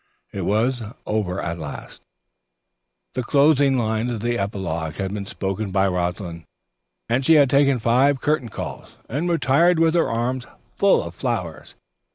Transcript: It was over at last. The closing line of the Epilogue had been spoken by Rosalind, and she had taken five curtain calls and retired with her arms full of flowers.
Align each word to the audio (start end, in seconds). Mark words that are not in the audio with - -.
It 0.31 0.45
was 0.45 0.81
over 1.05 1.39
at 1.39 1.59
last. 1.59 2.01
The 3.13 3.21
closing 3.21 3.77
line 3.77 4.09
of 4.09 4.21
the 4.21 4.35
Epilogue 4.39 4.95
had 4.95 5.13
been 5.13 5.27
spoken 5.27 5.69
by 5.69 5.87
Rosalind, 5.87 6.45
and 7.07 7.23
she 7.23 7.35
had 7.35 7.51
taken 7.51 7.77
five 7.77 8.19
curtain 8.19 8.49
calls 8.49 8.95
and 9.07 9.29
retired 9.29 9.77
with 9.77 9.93
her 9.93 10.09
arms 10.09 10.47
full 10.75 11.03
of 11.03 11.13
flowers. 11.13 11.75